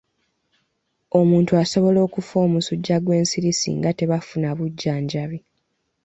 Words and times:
Omuntu 1.19 1.51
asobola 1.63 1.99
okufa 2.07 2.35
omusujja 2.45 2.95
gw'ensiri 3.03 3.51
singa 3.59 3.89
tebafuna 3.99 4.49
bujjanjabi. 4.57 5.39